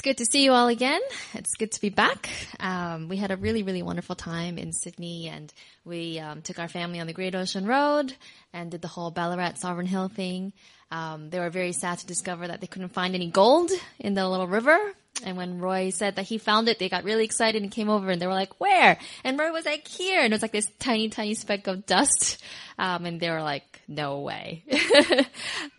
[0.00, 1.02] It's good to see you all again.
[1.34, 2.30] It's good to be back.
[2.58, 5.52] Um, we had a really, really wonderful time in Sydney and
[5.84, 8.14] we um, took our family on the Great Ocean Road
[8.54, 10.54] and did the whole Ballarat Sovereign Hill thing.
[10.90, 14.26] Um, they were very sad to discover that they couldn't find any gold in the
[14.26, 14.78] little river.
[15.22, 18.08] And when Roy said that he found it, they got really excited and came over
[18.08, 18.96] and they were like, where?
[19.22, 20.22] And Roy was like, here.
[20.22, 22.42] And it was like this tiny, tiny speck of dust.
[22.78, 24.64] Um, and they were like, no way.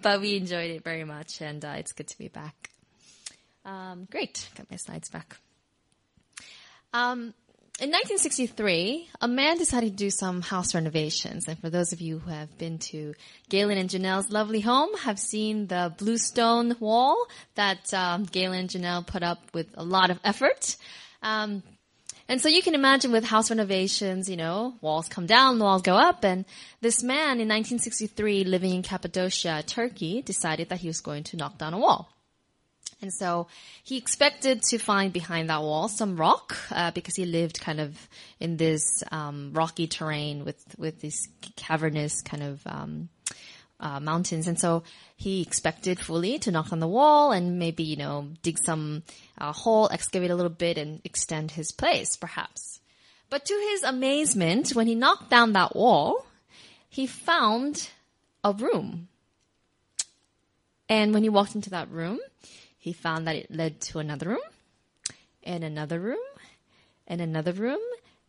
[0.04, 2.71] but we enjoyed it very much and uh, it's good to be back.
[3.66, 4.50] Um, great.
[4.56, 5.38] Got my slides back.
[6.94, 7.34] Um,
[7.80, 11.48] in 1963, a man decided to do some house renovations.
[11.48, 13.16] And for those of you who have been to
[13.50, 19.08] Galen and Janelle's lovely home, have seen the bluestone wall that um, Galen and Janelle
[19.08, 20.76] put up with a lot of effort.
[21.24, 21.64] Um,
[22.28, 25.96] and so you can imagine with house renovations, you know, walls come down, walls go
[25.96, 26.24] up.
[26.24, 26.46] And
[26.82, 31.58] this man in 1963 living in Cappadocia, Turkey, decided that he was going to knock
[31.58, 32.12] down a wall.
[33.02, 33.48] And so
[33.84, 37.98] he expected to find behind that wall some rock uh, because he lived kind of
[38.40, 43.10] in this um, rocky terrain with with these cavernous kind of um,
[43.80, 44.48] uh, mountains.
[44.48, 44.84] And so
[45.16, 49.02] he expected fully to knock on the wall and maybe you know dig some
[49.40, 52.80] uh, hole, excavate a little bit, and extend his place, perhaps.
[53.32, 56.26] But to his amazement, when he knocked down that wall,
[56.90, 57.90] he found
[58.44, 59.08] a room.
[60.90, 62.20] And when he walked into that room,
[62.82, 64.52] he found that it led to another room,
[65.44, 66.18] and another room,
[67.08, 67.80] and another room.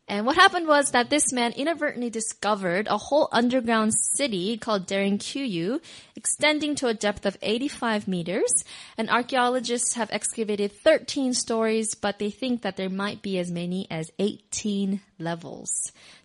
[0.09, 5.81] And what happened was that this man inadvertently discovered a whole underground city called Derinkuyu,
[6.15, 8.53] extending to a depth of 85 meters.
[8.99, 13.87] And archaeologists have excavated 13 stories, but they think that there might be as many
[13.91, 15.71] as 18 levels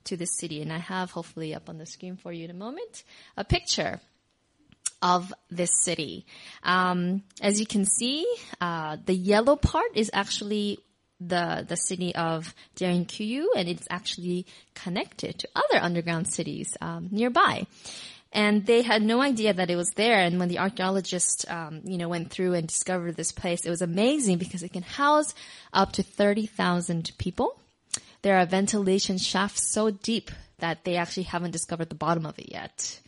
[0.04, 0.62] to this city.
[0.62, 3.04] And I have hopefully up on the screen for you in a moment
[3.38, 4.02] a picture
[5.02, 6.26] of this city.
[6.64, 8.26] Um, as you can see,
[8.60, 10.80] uh, the yellow part is actually
[11.20, 17.66] the the city of Derinkuyu, and it's actually connected to other underground cities um, nearby.
[18.32, 20.20] And they had no idea that it was there.
[20.20, 23.82] And when the archaeologists, um, you know, went through and discovered this place, it was
[23.82, 25.34] amazing because it can house
[25.74, 27.60] up to thirty thousand people.
[28.22, 32.52] There are ventilation shafts so deep that they actually haven't discovered the bottom of it
[32.52, 33.00] yet.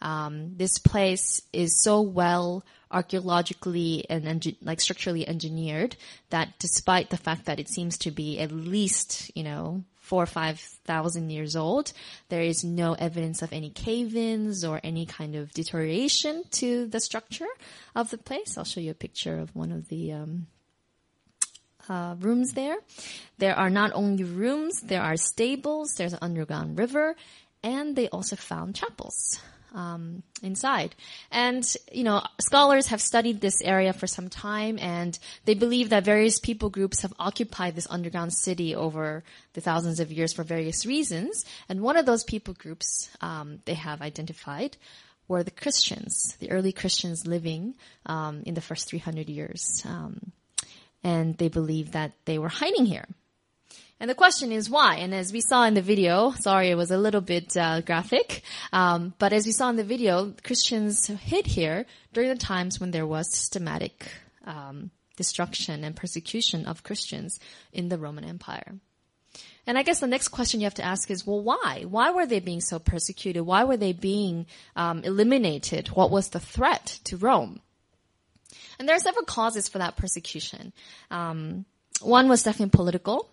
[0.00, 5.96] Um, this place is so well archaeologically and engi- like structurally engineered
[6.30, 10.26] that despite the fact that it seems to be at least, you know, four or
[10.26, 11.92] five thousand years old,
[12.30, 17.52] there is no evidence of any cave-ins or any kind of deterioration to the structure
[17.94, 18.56] of the place.
[18.56, 20.46] I'll show you a picture of one of the, um,
[21.90, 22.76] uh, rooms there.
[23.38, 27.16] There are not only rooms, there are stables, there's an underground river,
[27.62, 29.40] and they also found chapels
[29.74, 30.94] um, inside.
[31.30, 36.04] And you know, scholars have studied this area for some time, and they believe that
[36.04, 39.24] various people groups have occupied this underground city over
[39.54, 41.44] the thousands of years for various reasons.
[41.68, 44.76] And one of those people groups um, they have identified
[45.28, 47.74] were the Christians, the early Christians living
[48.06, 49.82] um, in the first 300 years.
[49.84, 50.32] Um,
[51.04, 53.06] and they believe that they were hiding here.
[54.00, 54.96] And the question is why?
[54.96, 58.42] And as we saw in the video, sorry, it was a little bit uh, graphic,
[58.72, 62.92] um, but as we saw in the video, Christians hid here during the times when
[62.92, 64.08] there was systematic
[64.46, 67.40] um, destruction and persecution of Christians
[67.72, 68.76] in the Roman Empire.
[69.66, 71.84] And I guess the next question you have to ask is, well, why?
[71.86, 73.42] Why were they being so persecuted?
[73.42, 75.88] Why were they being um, eliminated?
[75.88, 77.60] What was the threat to Rome?
[78.78, 80.72] And there are several causes for that persecution.
[81.10, 81.66] Um,
[82.00, 83.28] one was definitely political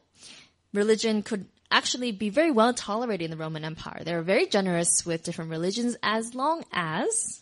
[0.75, 4.01] religion could actually be very well tolerated in the Roman Empire.
[4.03, 7.41] They were very generous with different religions as long as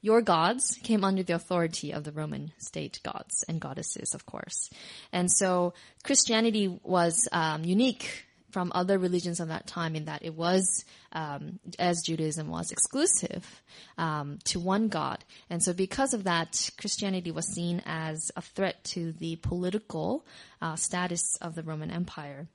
[0.00, 4.68] your gods came under the authority of the Roman state gods and goddesses, of course.
[5.12, 10.34] And so Christianity was um, unique from other religions of that time in that it
[10.34, 13.62] was, um, as Judaism was, exclusive
[13.96, 15.24] um, to one God.
[15.48, 20.26] And so because of that, Christianity was seen as a threat to the political
[20.60, 22.48] uh, status of the Roman Empire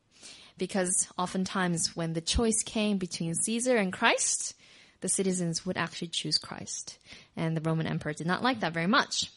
[0.58, 4.56] because oftentimes when the choice came between Caesar and Christ,
[5.02, 6.98] the citizens would actually choose Christ.
[7.36, 9.32] And the Roman emperor did not like that very much.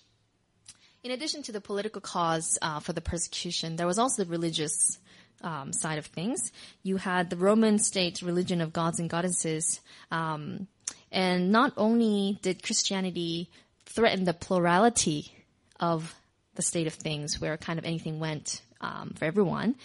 [1.02, 4.98] In addition to the political cause uh, for the persecution, there was also the religious
[5.42, 6.52] um, side of things.
[6.82, 9.80] You had the Roman state religion of gods and goddesses,
[10.10, 10.66] um,
[11.10, 13.50] and not only did Christianity
[13.86, 15.32] threaten the plurality
[15.78, 16.14] of
[16.54, 19.76] the state of things, where kind of anything went um, for everyone,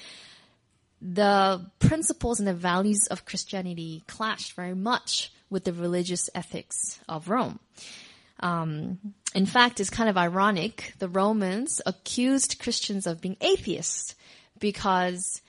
[1.02, 7.30] the principles and the values of Christianity clashed very much with the religious ethics of
[7.30, 7.60] Rome.
[8.40, 9.00] Um,
[9.34, 10.94] in fact, it's kind of ironic.
[11.00, 14.16] The Romans accused Christians of being atheists
[14.60, 15.42] because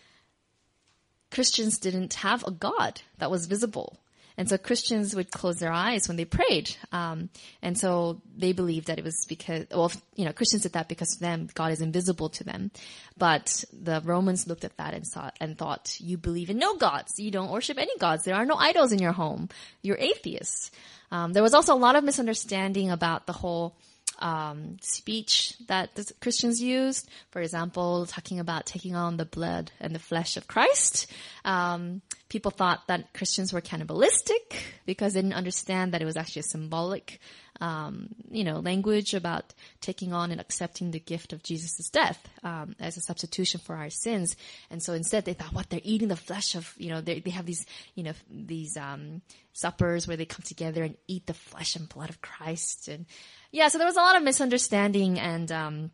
[1.31, 3.99] Christians didn't have a God that was visible.
[4.39, 6.77] And so Christians would close their eyes when they prayed.
[6.93, 7.31] Um,
[7.63, 11.15] and so they believed that it was because, well, you know, Christians did that because
[11.15, 12.71] to them, God is invisible to them.
[13.17, 17.19] But the Romans looked at that and thought, and thought, you believe in no gods.
[17.19, 18.25] You don't worship any gods.
[18.25, 19.49] There are no idols in your home.
[19.83, 20.71] You're atheists.
[21.11, 23.77] Um, there was also a lot of misunderstanding about the whole
[24.19, 27.09] um, speech that the Christians used.
[27.31, 31.07] For example, talking about taking on the blood and the flesh of Christ.
[31.45, 36.41] Um, people thought that Christians were cannibalistic because they didn't understand that it was actually
[36.41, 37.21] a symbolic,
[37.61, 42.77] um, you know, language about taking on and accepting the gift of Jesus' death um,
[42.79, 44.37] as a substitution for our sins.
[44.71, 47.31] And so instead, they thought, what they're eating the flesh of, you know, they they
[47.31, 49.23] have these, you know, these um,
[49.53, 53.07] suppers where they come together and eat the flesh and blood of Christ and
[53.53, 55.91] yeah, so there was a lot of misunderstanding and um,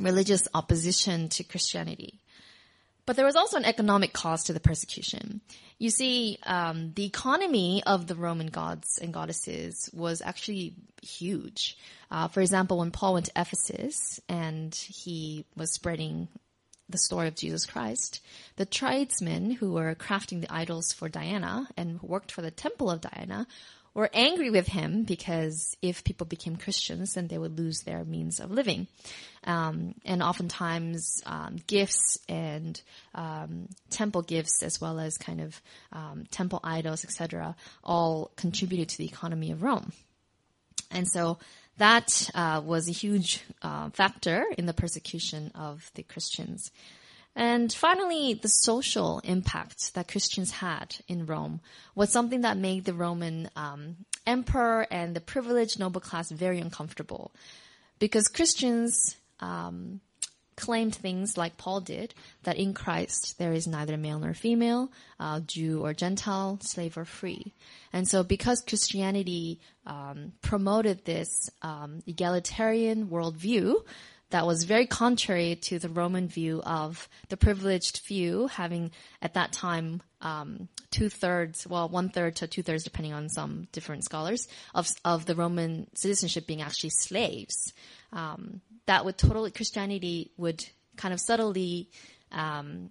[0.00, 2.20] religious opposition to Christianity.
[3.06, 5.40] But there was also an economic cost to the persecution.
[5.78, 11.78] You see, um, the economy of the Roman gods and goddesses was actually huge.
[12.10, 16.28] Uh, for example, when Paul went to Ephesus and he was spreading
[16.88, 18.20] the story of Jesus Christ,
[18.56, 23.00] the tradesmen who were crafting the idols for Diana and worked for the temple of
[23.00, 23.46] Diana
[23.96, 28.40] were angry with him because if people became Christians, then they would lose their means
[28.40, 28.88] of living.
[29.44, 32.78] Um, and oftentimes, um, gifts and
[33.14, 35.58] um, temple gifts, as well as kind of
[35.92, 39.92] um, temple idols, etc., all contributed to the economy of Rome.
[40.90, 41.38] And so
[41.78, 46.70] that uh, was a huge uh, factor in the persecution of the Christians.
[47.36, 51.60] And finally, the social impact that Christians had in Rome
[51.94, 53.96] was something that made the Roman um,
[54.26, 57.32] emperor and the privileged noble class very uncomfortable.
[57.98, 60.00] Because Christians um,
[60.56, 64.90] claimed things like Paul did, that in Christ there is neither male nor female,
[65.20, 67.52] uh, Jew or Gentile, slave or free.
[67.92, 73.76] And so because Christianity um, promoted this um, egalitarian worldview,
[74.36, 78.90] that was very contrary to the Roman view of the privileged few having
[79.22, 83.66] at that time um, two thirds, well, one third to two thirds, depending on some
[83.72, 87.72] different scholars, of of the Roman citizenship being actually slaves.
[88.12, 90.62] Um, that would totally Christianity would
[90.98, 91.88] kind of subtly
[92.30, 92.90] um,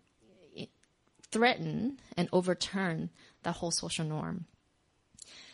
[1.30, 3.12] threaten and overturn
[3.44, 4.46] that whole social norm.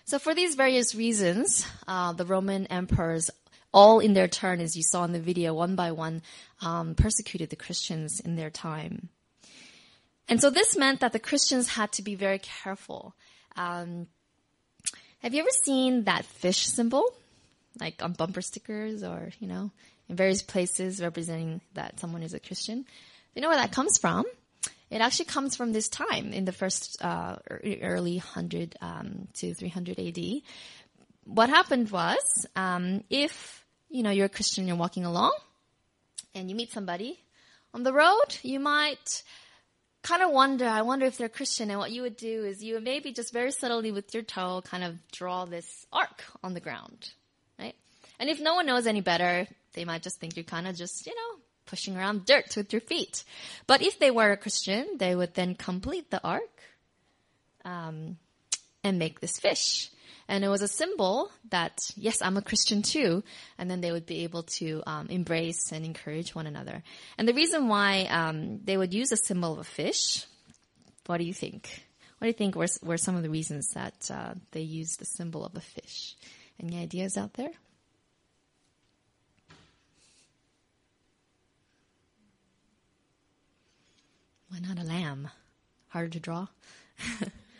[0.06, 3.30] So for these various reasons, uh, the Roman emperors
[3.74, 6.22] all in their turn, as you saw in the video, one by one,
[6.62, 9.10] um, persecuted the Christians in their time.
[10.28, 13.16] And so this meant that the Christians had to be very careful.
[13.56, 14.08] Um,
[15.20, 17.04] have you ever seen that fish symbol?
[17.80, 19.72] Like on bumper stickers or, you know,
[20.10, 22.86] in various places representing that someone is a Christian.
[23.36, 24.26] You know where that comes from?
[24.90, 27.38] It actually comes from this time in the first uh,
[27.82, 30.20] early 100 um, to 300 AD.
[31.24, 33.61] What happened was, um, if
[33.92, 35.36] you know, you're a Christian, you're walking along
[36.34, 37.20] and you meet somebody
[37.74, 39.24] on the road, you might
[40.02, 41.70] kind of wonder, I wonder if they're Christian.
[41.70, 44.62] And what you would do is you would maybe just very subtly with your toe
[44.64, 47.12] kind of draw this arc on the ground,
[47.60, 47.76] right?
[48.20, 51.06] And if no one knows any better, they might just think you're kind of just,
[51.06, 53.24] you know, pushing around dirt with your feet.
[53.68, 56.62] But if they were a Christian, they would then complete the arc
[57.64, 58.18] um,
[58.84, 59.90] and make this fish.
[60.32, 63.22] And it was a symbol that, yes, I'm a Christian too.
[63.58, 66.84] And then they would be able to um, embrace and encourage one another.
[67.18, 70.26] And the reason why um, they would use a symbol of a fish,
[71.06, 71.84] what do you think?
[72.18, 75.06] What do you think were, were some of the reasons that uh, they used the
[75.06, 76.16] symbol of a fish?
[76.64, 77.52] Any ideas out there?
[84.48, 85.28] Why not a lamb?
[85.90, 86.48] Harder to draw?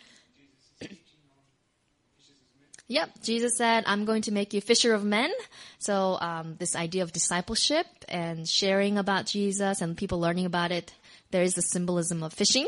[2.92, 5.32] Yep, Jesus said, "I'm going to make you fisher of men."
[5.78, 10.92] So um, this idea of discipleship and sharing about Jesus and people learning about it,
[11.30, 12.66] there is the symbolism of fishing.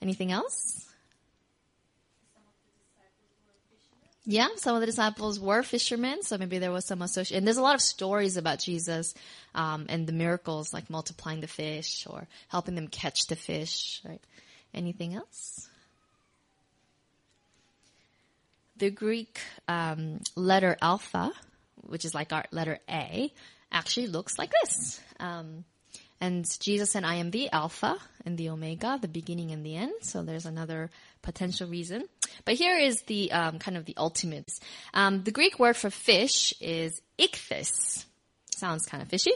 [0.00, 0.88] Anything else?
[4.24, 7.38] Yeah, some of the disciples were fishermen, so maybe there was some association.
[7.38, 9.14] And there's a lot of stories about Jesus
[9.54, 14.02] um, and the miracles, like multiplying the fish or helping them catch the fish.
[14.04, 14.20] Right?
[14.74, 15.68] Anything else?
[18.82, 21.30] The Greek um, letter alpha,
[21.82, 23.32] which is like our letter A,
[23.70, 25.00] actually looks like this.
[25.20, 25.64] Um,
[26.20, 27.96] and Jesus said, I am the Alpha
[28.26, 29.92] and the Omega, the beginning and the end.
[30.02, 30.90] So there's another
[31.22, 32.08] potential reason.
[32.44, 34.50] But here is the um, kind of the ultimate.
[34.94, 38.04] Um, the Greek word for fish is ichthys.
[38.50, 39.32] Sounds kind of fishy.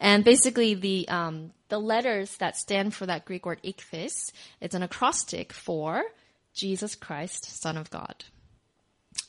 [0.00, 4.82] And basically the, um, the letters that stand for that Greek word ichthys, it's an
[4.82, 6.02] acrostic for
[6.54, 8.24] Jesus Christ, Son of God.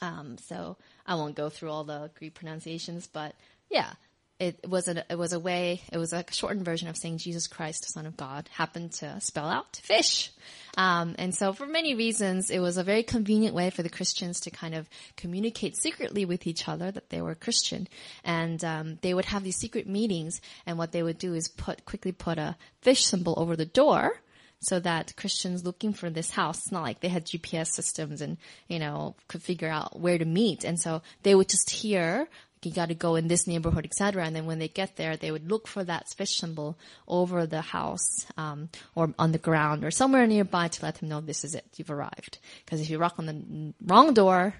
[0.01, 3.35] Um, so I won't go through all the Greek pronunciations, but
[3.69, 3.93] yeah,
[4.39, 7.47] it was a it was a way it was a shortened version of saying Jesus
[7.47, 10.31] Christ, Son of God, happened to spell out fish,
[10.77, 14.41] um, and so for many reasons, it was a very convenient way for the Christians
[14.41, 17.87] to kind of communicate secretly with each other that they were Christian,
[18.23, 21.85] and um, they would have these secret meetings, and what they would do is put
[21.85, 24.21] quickly put a fish symbol over the door
[24.59, 28.37] so that Christians looking for this house, it's not like they had GPS systems and,
[28.67, 30.63] you know, could figure out where to meet.
[30.63, 32.27] And so they would just hear,
[32.63, 34.25] you got to go in this neighborhood, etc.
[34.25, 37.61] And then when they get there, they would look for that fish symbol over the
[37.61, 41.55] house, um, or on the ground or somewhere nearby to let them know this is
[41.55, 41.65] it.
[41.77, 42.39] You've arrived.
[42.65, 44.55] Because if you knock on the wrong door,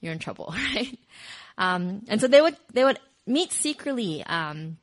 [0.00, 0.98] you're in trouble, right?
[1.58, 4.78] Um, and so they would, they would meet secretly, um,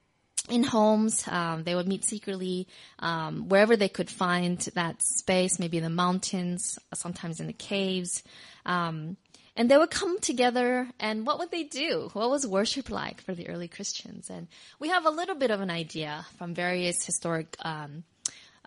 [0.49, 1.27] in homes.
[1.27, 2.67] Um, they would meet secretly
[2.99, 8.23] um, wherever they could find that space, maybe in the mountains, sometimes in the caves.
[8.65, 9.17] Um,
[9.55, 12.09] and they would come together, and what would they do?
[12.13, 14.29] What was worship like for the early Christians?
[14.29, 14.47] And
[14.79, 18.03] we have a little bit of an idea from various historic um,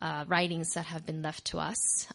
[0.03, 2.07] uh, writings that have been left to us.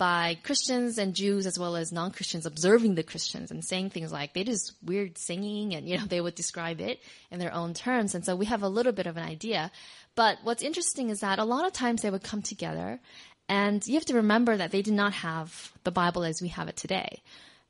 [0.00, 4.32] By Christians and Jews as well as non-Christians observing the Christians and saying things like
[4.32, 8.14] they just weird singing and you know they would describe it in their own terms.
[8.14, 9.70] And so we have a little bit of an idea.
[10.14, 12.98] But what's interesting is that a lot of times they would come together
[13.46, 16.68] and you have to remember that they did not have the Bible as we have
[16.68, 17.20] it today.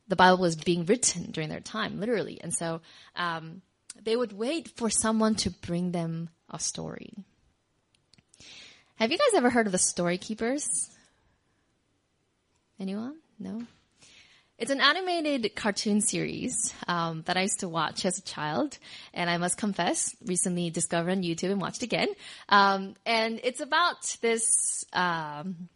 [0.07, 2.41] The Bible was being written during their time literally.
[2.41, 2.81] And so
[3.17, 3.61] um,
[4.01, 7.13] they would wait for someone to bring them a story.
[9.01, 10.91] Have you guys ever heard of the story keepers
[12.81, 13.17] Anyone?
[13.39, 13.63] No?
[14.57, 18.79] It's an animated cartoon series um, that I used to watch as a child,
[19.13, 22.09] and I must confess, recently discovered on YouTube and watched again.
[22.49, 24.85] Um, and it's about this.
[24.95, 25.69] Um,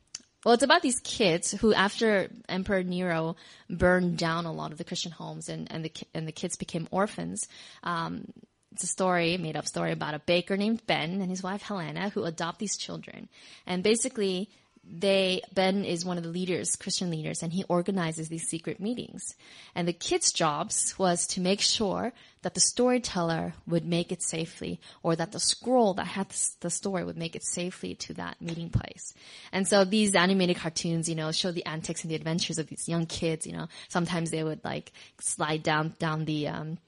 [0.46, 3.36] well, it's about these kids who, after Emperor Nero
[3.68, 6.88] burned down a lot of the Christian homes, and and the and the kids became
[6.90, 7.48] orphans.
[7.82, 8.32] Um,
[8.72, 12.08] it's a story, made up story about a baker named Ben and his wife Helena
[12.08, 13.28] who adopt these children,
[13.66, 14.50] and basically
[14.90, 19.34] they Ben is one of the leaders, Christian leaders, and he organizes these secret meetings.
[19.74, 22.12] And the kids' jobs was to make sure
[22.42, 26.28] that the storyteller would make it safely, or that the scroll that had
[26.60, 29.14] the story would make it safely to that meeting place.
[29.52, 32.88] And so these animated cartoons, you know, show the antics and the adventures of these
[32.88, 33.46] young kids.
[33.46, 36.78] You know, sometimes they would like slide down down the um,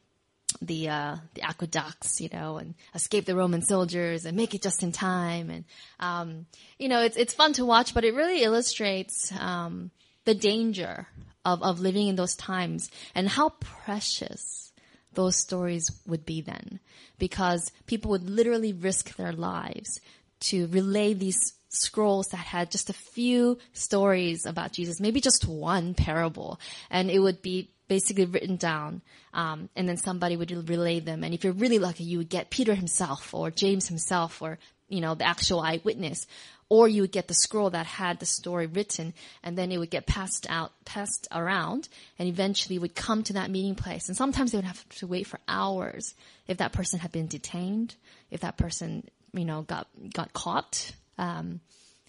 [0.60, 4.82] the uh, the aqueducts, you know, and escape the Roman soldiers and make it just
[4.82, 5.50] in time.
[5.50, 5.64] And
[6.00, 6.46] um,
[6.78, 9.90] you know, it's it's fun to watch, but it really illustrates um,
[10.24, 11.06] the danger
[11.44, 14.72] of of living in those times and how precious
[15.14, 16.80] those stories would be then,
[17.18, 20.00] because people would literally risk their lives
[20.38, 25.94] to relay these scrolls that had just a few stories about Jesus, maybe just one
[25.94, 26.60] parable,
[26.90, 29.02] and it would be basically written down,
[29.32, 31.24] um, and then somebody would relay them.
[31.24, 35.00] And if you're really lucky, you would get Peter himself or James himself or you
[35.00, 36.26] know the actual eyewitness,
[36.68, 39.90] or you would get the scroll that had the story written, and then it would
[39.90, 41.88] get passed out, passed around,
[42.18, 44.08] and eventually would come to that meeting place.
[44.08, 46.14] And sometimes they would have to wait for hours
[46.46, 47.94] if that person had been detained,
[48.30, 51.60] if that person you know got got caught, um,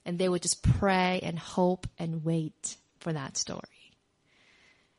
[0.05, 3.61] and they would just pray and hope and wait for that story.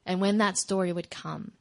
[0.08, 1.52] And when that story would come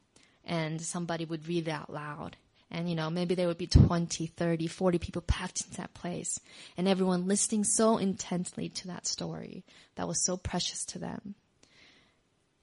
[0.42, 2.38] and somebody would read it out loud,
[2.70, 6.40] and you know, maybe there would be 20, 30, 40 people packed into that place
[6.76, 9.64] and everyone listening so intensely to that story
[9.96, 11.34] that was so precious to them.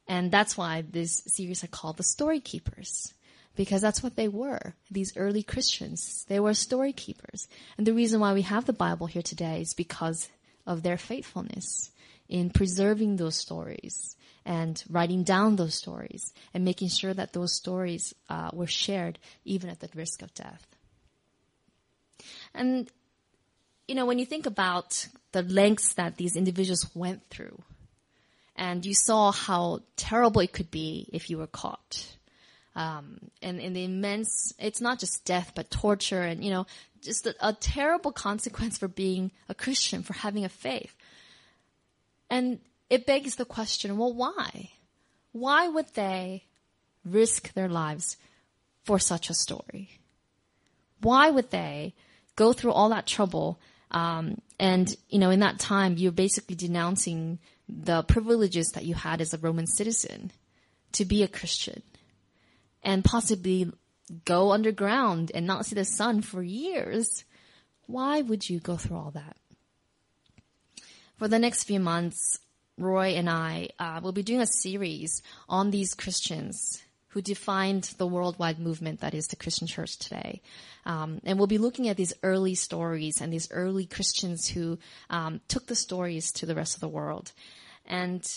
[0.08, 3.13] And that's why this series are called the Story Keepers.
[3.56, 6.25] Because that's what they were, these early Christians.
[6.27, 7.48] They were story keepers.
[7.77, 10.27] And the reason why we have the Bible here today is because
[10.68, 11.89] of their faithfulness
[12.27, 14.15] in preserving those stories
[14.46, 19.70] and writing down those stories and making sure that those stories uh, were shared even
[19.70, 20.67] at the risk of death.
[22.53, 22.89] And,
[23.88, 27.62] you know, when you think about the lengths that these individuals went through,
[28.55, 32.15] and you saw how terrible it could be if you were caught.
[32.75, 36.65] Um, and, and the immense, it's not just death, but torture and, you know,
[37.01, 40.96] just a, a terrible consequence for being a Christian, for having a faith.
[42.36, 44.50] And it begs the question, well, why?
[45.32, 46.44] Why would they
[47.04, 48.18] risk their lives
[48.84, 49.86] for such a story?
[51.08, 51.94] Why would they
[52.36, 53.48] go through all that trouble
[53.92, 59.22] Um, and, you know, in that time, you're basically denouncing the privileges that you had
[59.22, 60.32] as a Roman citizen
[60.94, 61.82] to be a Christian
[62.84, 63.72] and possibly
[64.25, 67.24] go underground and not see the sun for years.
[67.88, 69.38] Why would you go through all that?
[71.17, 72.39] For the next few months,
[72.77, 78.05] Roy and I uh, will be doing a series on these Christians who defined the
[78.05, 80.41] worldwide movement that is the Christian church today.
[80.86, 84.77] Um, and we'll be looking at these early stories and these early Christians who
[85.10, 87.31] um, took the stories to the rest of the world.
[87.86, 88.27] And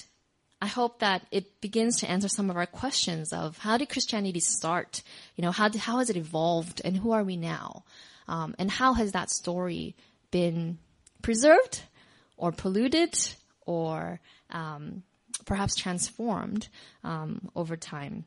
[0.62, 4.38] I hope that it begins to answer some of our questions of how did Christianity
[4.38, 5.02] start?
[5.34, 7.82] You know, how, did, how has it evolved and who are we now?
[8.28, 9.96] Um, and how has that story
[10.30, 10.78] been
[11.22, 11.82] preserved
[12.38, 13.14] or polluted
[13.66, 15.02] or um,
[15.44, 16.68] perhaps transformed
[17.04, 18.24] um, over time?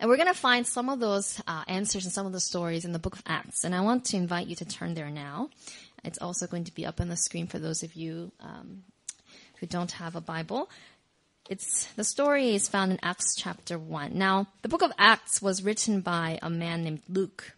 [0.00, 2.84] And we're going to find some of those uh, answers and some of the stories
[2.84, 3.62] in the book of Acts.
[3.62, 5.50] And I want to invite you to turn there now.
[6.02, 8.82] It's also going to be up on the screen for those of you um,
[9.60, 10.68] who don't have a Bible.
[11.48, 14.18] It's the story is found in Acts chapter one.
[14.18, 17.54] Now, the book of Acts was written by a man named Luke,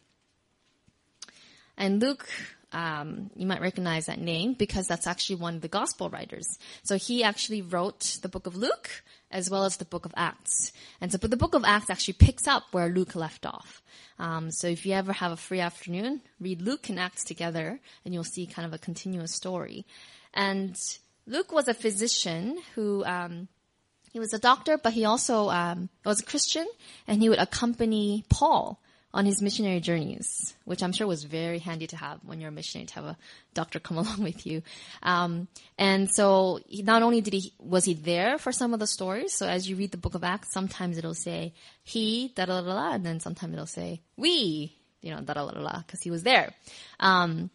[1.77, 2.29] and Luke
[2.75, 6.59] um, you might recognize that name because that's actually one of the gospel writers.
[6.83, 8.91] So he actually wrote the book of Luke
[9.31, 10.73] as well as the book of Acts.
[11.01, 13.83] And so, but the book of Acts actually picks up where Luke left off.
[14.19, 18.13] Um, so if you ever have a free afternoon, read Luke and Acts together and
[18.13, 19.87] you'll see kind of a continuous story.
[20.35, 20.77] And
[21.27, 23.49] Luke was a physician who, um,
[24.13, 26.69] he was a doctor, but he also um, was a Christian,
[27.09, 28.81] and he would accompany Paul
[29.15, 32.53] on his missionary journeys, which I'm sure was very handy to have when you're a
[32.53, 33.17] missionary to have a
[33.55, 34.63] doctor come along with you.
[35.03, 35.47] Um,
[35.79, 39.33] and so he, not only did he was he there for some of the stories.
[39.33, 41.55] So as you read the Book of Acts, sometimes it'll say
[41.85, 45.49] he da da da da, and then sometimes it'll say we, you know da da
[45.49, 46.53] da da, because he was there.
[46.99, 47.51] Um,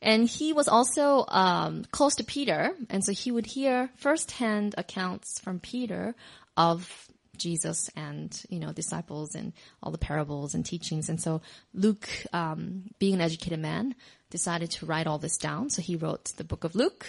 [0.00, 5.38] and he was also um, close to Peter, and so he would hear firsthand accounts
[5.40, 6.14] from Peter
[6.56, 11.08] of Jesus and you know disciples and all the parables and teachings.
[11.08, 13.94] And so Luke, um, being an educated man,
[14.30, 15.70] decided to write all this down.
[15.70, 17.06] So he wrote the book of Luke,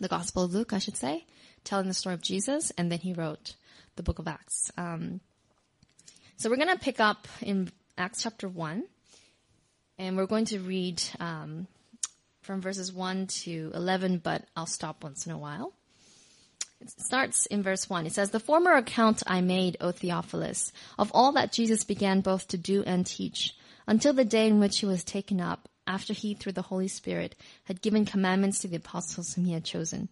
[0.00, 1.26] the Gospel of Luke, I should say,
[1.64, 3.54] telling the story of Jesus, and then he wrote
[3.96, 4.70] the book of Acts.
[4.76, 5.20] Um,
[6.36, 8.84] so we're going to pick up in Acts chapter one,
[9.98, 11.66] and we're going to read um,
[12.42, 15.72] from verses one to eleven, but I'll stop once in a while.
[16.88, 18.06] Starts in verse 1.
[18.06, 22.48] It says, The former account I made, O Theophilus, of all that Jesus began both
[22.48, 26.34] to do and teach, until the day in which he was taken up, after he,
[26.34, 30.08] through the Holy Spirit, had given commandments to the apostles whom he had chosen,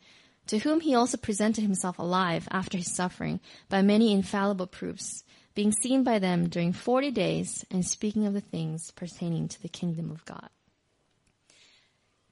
[0.46, 5.72] to whom he also presented himself alive after his suffering by many infallible proofs, being
[5.72, 10.10] seen by them during forty days and speaking of the things pertaining to the kingdom
[10.10, 10.48] of God.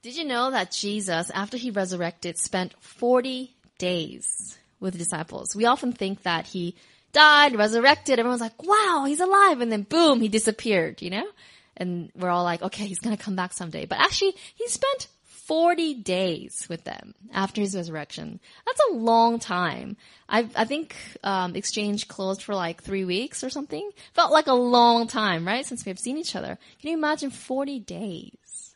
[0.01, 5.55] Did you know that Jesus, after he resurrected, spent 40 days with disciples.
[5.55, 6.75] We often think that he
[7.11, 8.17] died, resurrected.
[8.17, 9.59] Everyone's like, wow, he's alive.
[9.59, 11.27] And then boom, he disappeared, you know?
[11.75, 13.85] And we're all like, okay, he's going to come back someday.
[13.85, 18.39] But actually, he spent 40 days with them after his resurrection.
[18.65, 19.97] That's a long time.
[20.29, 23.89] I, I think, um, exchange closed for like three weeks or something.
[24.13, 25.65] Felt like a long time, right?
[25.65, 26.57] Since we have seen each other.
[26.79, 28.75] Can you imagine 40 days?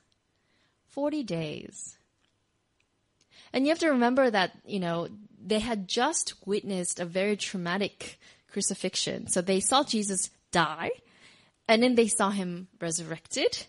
[0.89, 1.96] 40 days.
[3.53, 5.07] And you have to remember that, you know,
[5.43, 8.19] they had just witnessed a very traumatic
[8.51, 9.27] crucifixion.
[9.27, 10.91] So they saw Jesus die,
[11.67, 13.65] and then they saw him resurrected,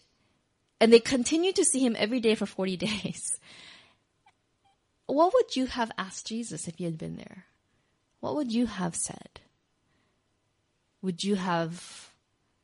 [0.80, 3.38] and they continued to see him every day for 40 days.
[5.06, 7.44] What would you have asked Jesus if you had been there?
[8.20, 9.40] What would you have said?
[11.02, 12.10] Would you have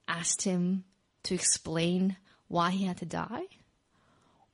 [0.09, 0.85] asked him
[1.24, 2.16] to explain
[2.48, 3.44] why he had to die?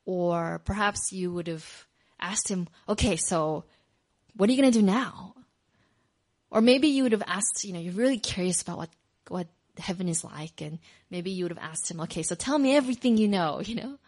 [0.05, 1.87] Or perhaps you would have
[2.21, 3.65] asked him, okay, so
[4.37, 5.35] what are you going to do now?
[6.51, 8.91] Or maybe you would have asked, you know, you're really curious about what,
[9.29, 9.47] what
[9.79, 10.61] heaven is like.
[10.61, 10.79] And
[11.11, 13.99] maybe you would have asked him, okay, so tell me everything you know, you know?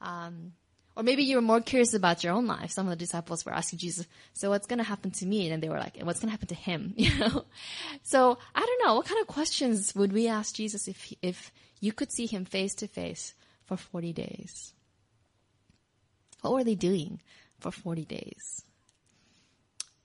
[0.00, 0.52] Um,
[0.96, 2.70] or maybe you were more curious about your own life.
[2.70, 5.50] Some of the disciples were asking Jesus, so what's going to happen to me?
[5.50, 6.94] And they were like, and what's going to happen to him?
[6.96, 7.44] You know?
[8.02, 8.94] So I don't know.
[8.94, 12.74] What kind of questions would we ask Jesus if, if you could see him face
[12.76, 13.34] to face
[13.66, 14.72] for 40 days?
[16.40, 17.20] What were they doing?
[17.58, 18.64] For 40 days.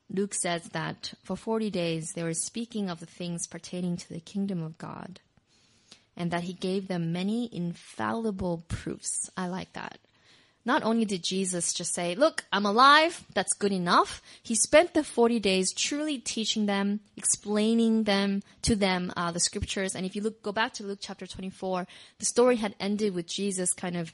[0.09, 4.19] Luke says that for 40 days they were speaking of the things pertaining to the
[4.19, 5.21] kingdom of God
[6.17, 9.29] and that he gave them many infallible proofs.
[9.37, 9.99] I like that.
[10.63, 14.21] Not only did Jesus just say, look, I'm alive, that's good enough.
[14.43, 19.95] He spent the 40 days truly teaching them, explaining them to them, uh, the scriptures.
[19.95, 21.87] And if you look, go back to Luke chapter 24,
[22.19, 24.13] the story had ended with Jesus kind of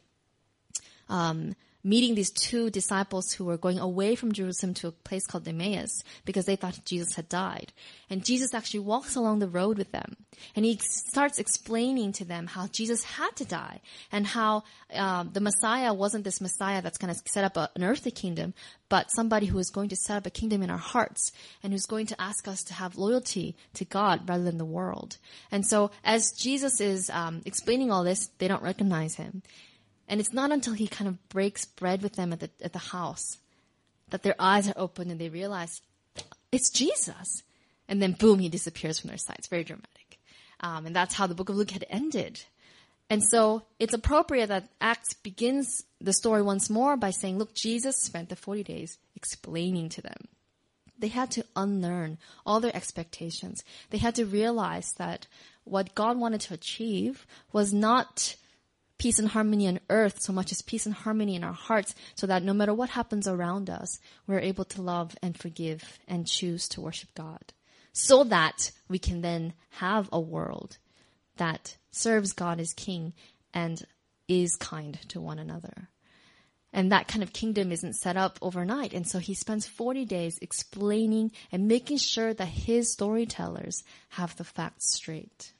[1.10, 5.48] um, meeting these two disciples who were going away from Jerusalem to a place called
[5.48, 7.72] Emmaus because they thought Jesus had died.
[8.10, 10.18] And Jesus actually walks along the road with them.
[10.56, 14.63] And he starts explaining to them how Jesus had to die and how
[14.94, 18.54] um, the Messiah wasn't this Messiah that's going to set up a, an earthly kingdom,
[18.90, 21.32] but somebody who is going to set up a kingdom in our hearts
[21.63, 25.18] and who's going to ask us to have loyalty to God rather than the world.
[25.52, 29.42] And so as Jesus is um, explaining all this, they don't recognize him.
[30.08, 32.80] And it's not until he kind of breaks bread with them at the, at the
[32.80, 33.38] house
[34.10, 35.82] that their eyes are open and they realize
[36.52, 37.43] it's Jesus.
[37.88, 39.39] And then boom, he disappears from their sight.
[39.39, 40.20] It's very dramatic.
[40.60, 42.41] Um, and that's how the book of Luke had ended.
[43.10, 47.96] And so it's appropriate that Acts begins the story once more by saying, look, Jesus
[47.98, 50.28] spent the 40 days explaining to them.
[51.00, 53.63] They had to unlearn all their expectations.
[53.91, 55.28] They had to realize that
[55.63, 58.36] what God wanted to achieve was not
[58.97, 62.27] peace and harmony on earth so much as peace and harmony in our hearts so
[62.27, 66.67] that no matter what happens around us, we're able to love and forgive and choose
[66.69, 67.53] to worship God.
[67.93, 70.77] So that we can then have a world
[71.38, 73.13] that serves God as king
[73.53, 73.83] and
[74.27, 75.89] is kind to one another.
[76.73, 78.93] And that kind of kingdom isn't set up overnight.
[78.93, 84.43] And so he spends 40 days explaining and making sure that his storytellers have the
[84.43, 85.53] facts straight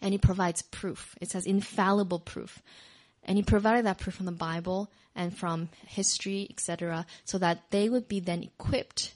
[0.00, 1.16] and he provides proof.
[1.20, 2.62] It says infallible proof.
[3.24, 7.88] And he provided that proof from the Bible and from history, etc., so that they
[7.88, 9.14] would be then equipped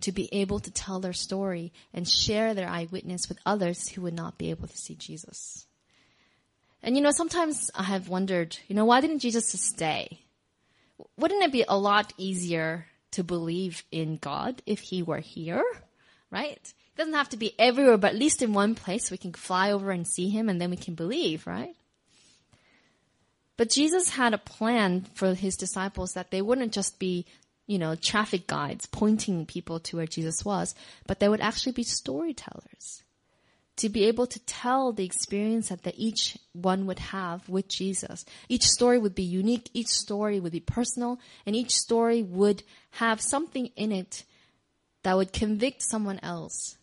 [0.00, 4.14] to be able to tell their story and share their eyewitness with others who would
[4.14, 5.66] not be able to see Jesus.
[6.82, 10.20] And you know, sometimes I have wondered, you know, why didn't Jesus just stay?
[11.18, 15.64] Wouldn't it be a lot easier to believe in God if he were here?
[16.30, 16.72] Right?
[17.00, 19.90] Doesn't have to be everywhere, but at least in one place we can fly over
[19.90, 21.74] and see him and then we can believe, right?
[23.56, 27.24] But Jesus had a plan for his disciples that they wouldn't just be,
[27.66, 30.74] you know, traffic guides pointing people to where Jesus was,
[31.06, 33.02] but they would actually be storytellers
[33.76, 38.26] to be able to tell the experience that the, each one would have with Jesus.
[38.46, 43.22] Each story would be unique, each story would be personal, and each story would have
[43.22, 44.24] something in it
[45.02, 46.76] that would convict someone else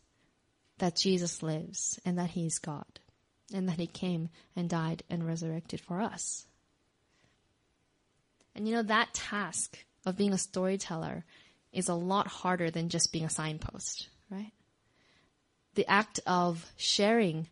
[0.79, 2.99] that Jesus lives and that he is God
[3.53, 6.45] and that he came and died and resurrected for us.
[8.55, 11.25] And you know, that task of being a storyteller
[11.71, 14.51] is a lot harder than just being a signpost, right?
[15.75, 17.47] The act of sharing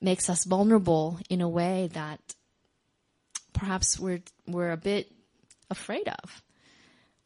[0.00, 2.20] makes us vulnerable in a way that
[3.52, 5.10] perhaps we're, we're a bit
[5.70, 6.42] afraid of.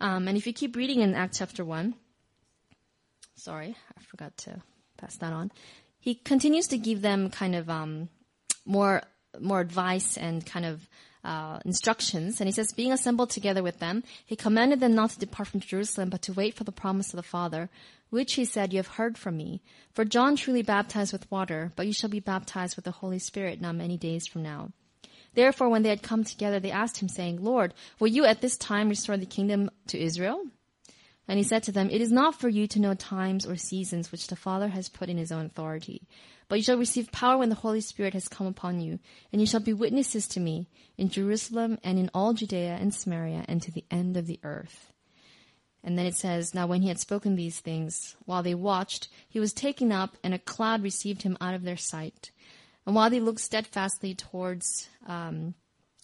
[0.00, 1.94] Um, and if you keep reading in Acts chapter 1,
[3.36, 4.62] sorry, I forgot to
[4.96, 5.50] pass that on.
[5.98, 8.08] He continues to give them kind of um,
[8.64, 9.02] more
[9.40, 10.88] more advice and kind of
[11.24, 12.40] uh, instructions.
[12.40, 15.60] And he says, being assembled together with them, he commanded them not to depart from
[15.60, 17.70] Jerusalem, but to wait for the promise of the Father,
[18.10, 19.62] which he said, you have heard from me.
[19.92, 23.60] For John truly baptized with water, but you shall be baptized with the Holy Spirit
[23.60, 24.70] not many days from now.
[25.34, 28.56] Therefore, when they had come together, they asked him, saying, Lord, will you at this
[28.56, 30.44] time restore the kingdom to Israel?
[31.26, 34.12] And he said to them, It is not for you to know times or seasons
[34.12, 36.06] which the Father has put in his own authority.
[36.48, 38.98] But you shall receive power when the Holy Spirit has come upon you,
[39.32, 43.46] and you shall be witnesses to me in Jerusalem and in all Judea and Samaria
[43.48, 44.92] and to the end of the earth.
[45.82, 49.40] And then it says, Now when he had spoken these things, while they watched, he
[49.40, 52.30] was taken up, and a cloud received him out of their sight.
[52.86, 55.54] And while they looked steadfastly towards um,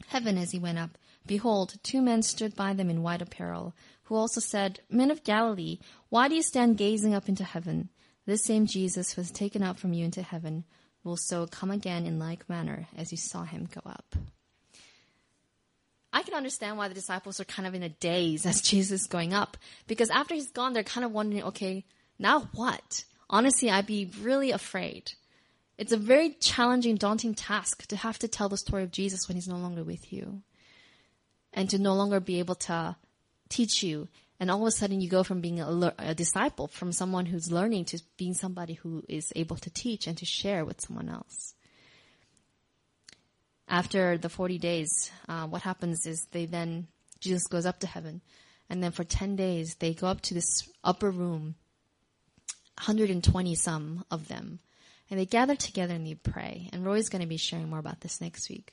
[0.06, 3.74] heaven as he went up, behold, two men stood by them in white apparel
[4.10, 7.90] who also said, Men of Galilee, why do you stand gazing up into heaven?
[8.26, 10.64] This same Jesus who was taken up from you into heaven
[11.04, 14.16] will so come again in like manner as you saw him go up.
[16.12, 19.06] I can understand why the disciples are kind of in a daze as Jesus is
[19.06, 21.84] going up, because after he's gone, they're kind of wondering, okay,
[22.18, 23.04] now what?
[23.30, 25.12] Honestly, I'd be really afraid.
[25.78, 29.36] It's a very challenging, daunting task to have to tell the story of Jesus when
[29.36, 30.42] he's no longer with you.
[31.52, 32.96] And to no longer be able to
[33.50, 34.08] teach you.
[34.38, 37.52] And all of a sudden you go from being a, a, disciple, from someone who's
[37.52, 41.54] learning to being somebody who is able to teach and to share with someone else.
[43.68, 46.88] After the 40 days, uh, what happens is they then,
[47.20, 48.22] Jesus goes up to heaven.
[48.70, 51.56] And then for 10 days, they go up to this upper room,
[52.78, 54.60] 120 some of them.
[55.10, 56.70] And they gather together and they pray.
[56.72, 58.72] And Roy's going to be sharing more about this next week.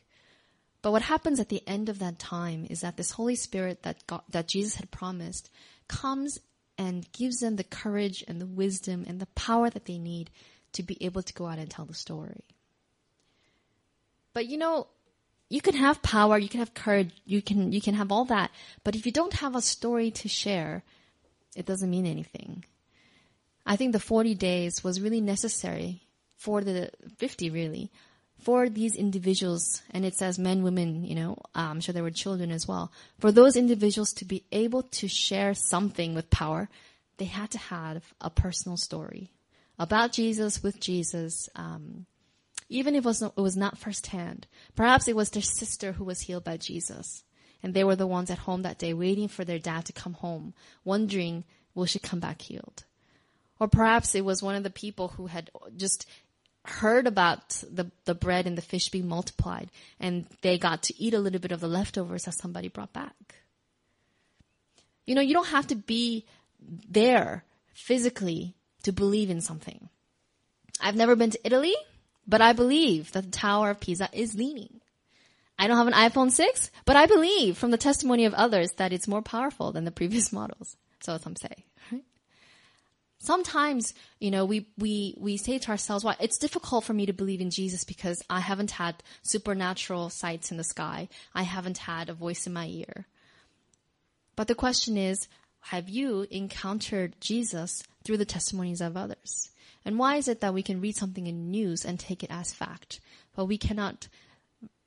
[0.82, 4.06] But what happens at the end of that time is that this Holy Spirit that
[4.08, 5.50] God, that Jesus had promised
[5.88, 6.40] comes
[6.78, 10.30] and gives them the courage and the wisdom and the power that they need
[10.74, 12.44] to be able to go out and tell the story.
[14.34, 14.88] But you know,
[15.50, 18.52] you can have power, you can have courage, you can, you can have all that.
[18.84, 20.84] But if you don't have a story to share,
[21.56, 22.66] it doesn't mean anything.
[23.66, 26.04] I think the 40 days was really necessary
[26.36, 27.92] for the 50 really
[28.48, 32.50] for these individuals, and it says men, women, you know, I'm sure there were children
[32.50, 32.94] as well.
[33.20, 36.70] For those individuals to be able to share something with power,
[37.18, 39.32] they had to have a personal story
[39.78, 41.50] about Jesus with Jesus.
[41.58, 42.06] Um,
[42.70, 44.48] even if it was, not, it was not firsthand.
[44.78, 47.26] Perhaps it was their sister who was healed by Jesus.
[47.62, 50.14] And they were the ones at home that day waiting for their dad to come
[50.14, 50.54] home,
[50.86, 51.44] wondering,
[51.76, 52.86] will she come back healed?
[53.60, 56.08] Or perhaps it was one of the people who had just
[56.70, 61.14] heard about the, the bread and the fish being multiplied and they got to eat
[61.14, 63.36] a little bit of the leftovers that somebody brought back.
[65.06, 66.26] You know, you don't have to be
[66.90, 69.90] there physically to believe in something.
[70.82, 71.76] I've never been to Italy,
[72.28, 74.82] but I believe that the Tower of Pisa is leaning.
[75.58, 78.94] I don't have an iPhone 6, but I believe from the testimony of others that
[78.94, 80.76] it's more powerful than the previous models.
[81.00, 81.66] So some say.
[83.20, 87.14] Sometimes, you know, we, we, we say to ourselves, well, it's difficult for me to
[87.14, 91.10] believe in Jesus because I haven't had supernatural sights in the sky.
[91.34, 93.08] I haven't had a voice in my ear.
[94.36, 95.28] But the question is,
[95.62, 99.50] have you encountered Jesus through the testimonies of others?
[99.84, 102.54] And why is it that we can read something in news and take it as
[102.54, 103.00] fact,
[103.36, 104.08] but we cannot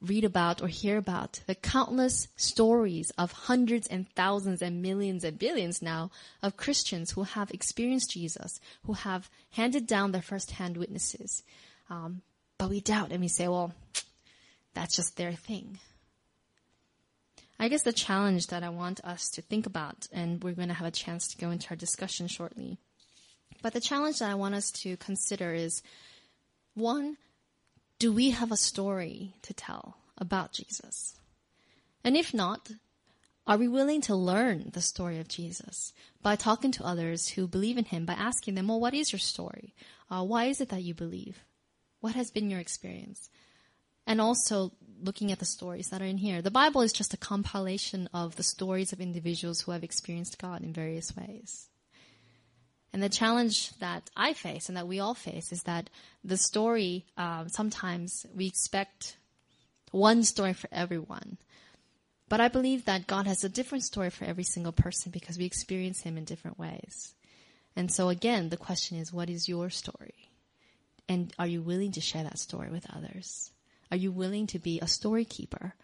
[0.00, 5.38] read about or hear about the countless stories of hundreds and thousands and millions and
[5.38, 6.10] billions now
[6.42, 11.42] of Christians who have experienced Jesus, who have handed down their first-hand witnesses.
[11.90, 12.22] Um,
[12.56, 13.74] but we doubt and we say, well,
[14.72, 15.78] that's just their thing.
[17.58, 20.74] I guess the challenge that I want us to think about, and we're going to
[20.74, 22.78] have a chance to go into our discussion shortly.
[23.60, 25.82] But the challenge that I want us to consider is
[26.72, 27.18] one,
[28.00, 31.18] do we have a story to tell about Jesus?
[32.02, 32.70] And if not,
[33.46, 37.76] are we willing to learn the story of Jesus by talking to others who believe
[37.76, 39.74] in him, by asking them, well, what is your story?
[40.10, 41.44] Uh, why is it that you believe?
[42.00, 43.28] What has been your experience?
[44.06, 46.40] And also looking at the stories that are in here.
[46.40, 50.62] The Bible is just a compilation of the stories of individuals who have experienced God
[50.62, 51.69] in various ways.
[52.92, 55.90] And the challenge that I face and that we all face is that
[56.24, 59.16] the story, um, sometimes we expect
[59.92, 61.38] one story for everyone.
[62.28, 65.44] But I believe that God has a different story for every single person because we
[65.44, 67.14] experience Him in different ways.
[67.76, 70.30] And so again, the question is, what is your story?
[71.08, 73.50] And are you willing to share that story with others?
[73.90, 75.74] Are you willing to be a story keeper,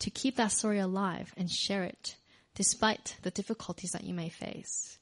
[0.00, 2.16] to keep that story alive and share it
[2.54, 4.98] despite the difficulties that you may face?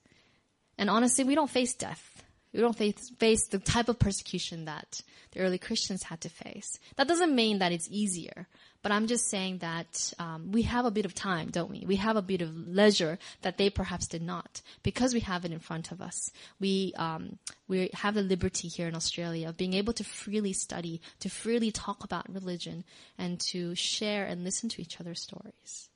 [0.78, 2.08] And honestly, we don't face death.
[2.52, 5.00] We don't face, face the type of persecution that
[5.32, 6.78] the early Christians had to face.
[6.96, 8.46] That doesn't mean that it's easier,
[8.82, 11.84] but I'm just saying that um, we have a bit of time, don't we?
[11.86, 15.52] We have a bit of leisure that they perhaps did not, because we have it
[15.52, 16.30] in front of us.
[16.60, 21.00] We um, we have the liberty here in Australia of being able to freely study,
[21.20, 22.84] to freely talk about religion,
[23.16, 25.88] and to share and listen to each other's stories.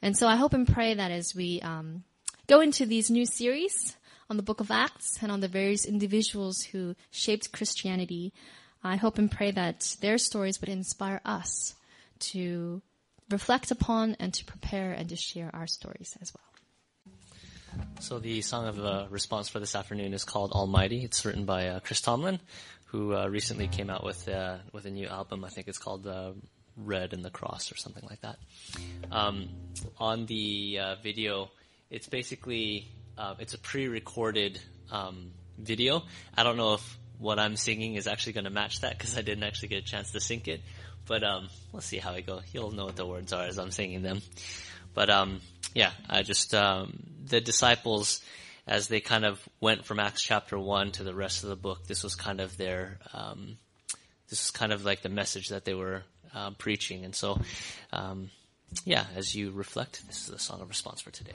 [0.00, 2.04] And so I hope and pray that as we um,
[2.48, 3.96] go into these new series
[4.30, 8.32] on the book of Acts and on the various individuals who shaped Christianity,
[8.82, 11.74] I hope and pray that their stories would inspire us
[12.20, 12.80] to
[13.30, 17.84] reflect upon and to prepare and to share our stories as well.
[18.00, 21.04] So the song of uh, response for this afternoon is called Almighty.
[21.04, 22.40] It's written by uh, Chris Tomlin,
[22.86, 25.44] who uh, recently came out with uh, with a new album.
[25.44, 26.32] I think it's called uh,
[26.78, 28.38] Red and the Cross or something like that.
[29.12, 29.50] Um,
[29.98, 31.50] on the uh, video,
[31.90, 36.02] it's basically uh, it's a pre-recorded um, video.
[36.36, 39.22] I don't know if what I'm singing is actually going to match that because I
[39.22, 40.60] didn't actually get a chance to sync it.
[41.06, 42.40] But um, let's see how I go.
[42.52, 44.20] You'll know what the words are as I'm singing them.
[44.94, 45.40] But um,
[45.74, 48.20] yeah, I just um, the disciples
[48.66, 51.86] as they kind of went from Acts chapter one to the rest of the book.
[51.86, 53.56] This was kind of their um,
[54.28, 56.02] this is kind of like the message that they were
[56.34, 57.04] uh, preaching.
[57.04, 57.40] And so,
[57.92, 58.30] um,
[58.84, 61.32] yeah, as you reflect, this is the song of response for today.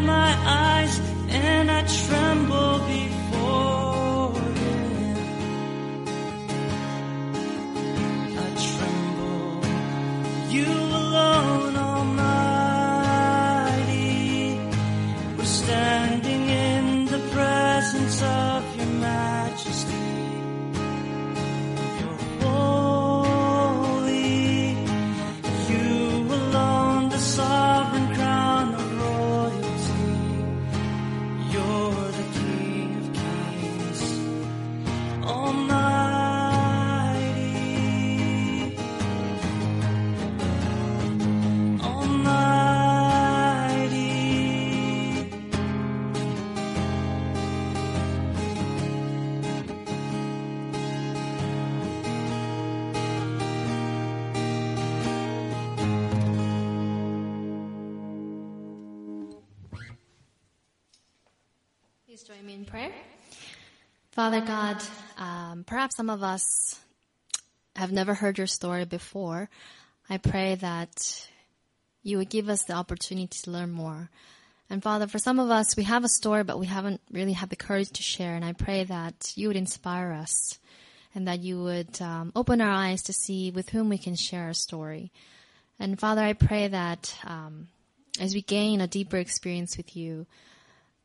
[0.00, 2.19] my eyes and I try.
[62.70, 62.92] Prayer.
[64.12, 64.76] Father God,
[65.18, 66.78] um, perhaps some of us
[67.74, 69.50] have never heard your story before.
[70.08, 71.28] I pray that
[72.04, 74.08] you would give us the opportunity to learn more.
[74.68, 77.50] And Father, for some of us, we have a story, but we haven't really had
[77.50, 78.36] the courage to share.
[78.36, 80.60] And I pray that you would inspire us
[81.12, 84.44] and that you would um, open our eyes to see with whom we can share
[84.44, 85.10] our story.
[85.80, 87.66] And Father, I pray that um,
[88.20, 90.26] as we gain a deeper experience with you,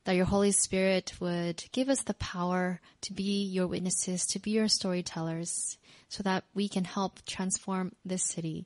[0.06, 4.52] that your Holy Spirit would give us the power to be your witnesses, to be
[4.52, 5.78] your storytellers,
[6.10, 8.65] so that we can help transform this city.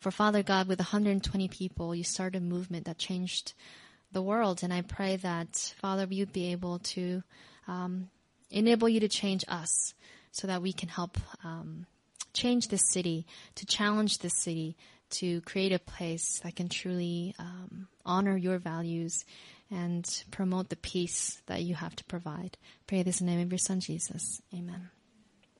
[0.00, 3.52] For Father God, with 120 people, you started a movement that changed
[4.12, 4.62] the world.
[4.62, 7.22] And I pray that, Father, would be able to
[7.68, 8.10] um,
[8.50, 9.94] enable you to change us
[10.32, 11.86] so that we can help um,
[12.32, 14.76] change this city, to challenge this city,
[15.10, 19.24] to create a place that can truly um, honor your values
[19.70, 22.56] and promote the peace that you have to provide.
[22.86, 24.40] Pray this in the name of your Son, Jesus.
[24.54, 24.90] Amen.